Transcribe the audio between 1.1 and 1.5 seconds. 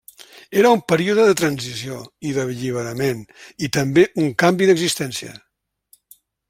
de